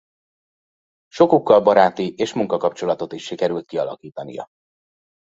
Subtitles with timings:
[1.09, 4.47] Sokukkal baráti és munkakapcsolatot is sikerült kialakítania.